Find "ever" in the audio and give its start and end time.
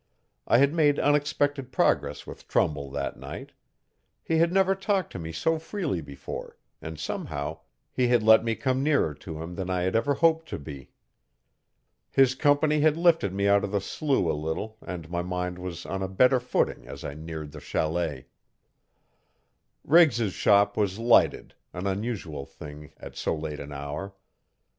9.95-10.15